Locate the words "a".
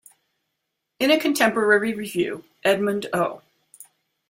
1.11-1.19